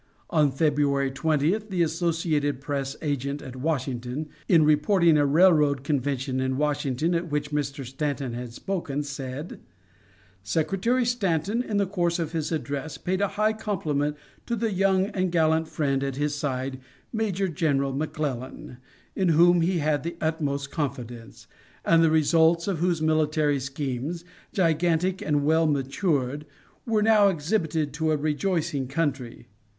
[0.31, 6.57] On February 20th the Associated Press agent at Washington, in reporting a railroad convention in
[6.57, 7.85] Washington at which Mr.
[7.85, 9.59] Stanton had spoken, said:
[10.41, 14.17] "Secretary Stanton in the course of his address paid a high compliment
[14.47, 16.79] to the young and gallant friend at his side,
[17.13, 18.77] Major General McClellan,
[19.15, 21.45] in whom he had the utmost confidence,
[21.85, 26.47] and the results of whose military schemes, gigantic and well matured,
[26.87, 29.47] were now exhibited to a rejoicing country.